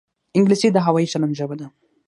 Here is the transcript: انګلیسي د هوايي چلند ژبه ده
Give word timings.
انګلیسي 0.37 0.67
د 0.71 0.77
هوايي 0.85 1.07
چلند 1.13 1.33
ژبه 1.39 1.55
ده 1.59 1.67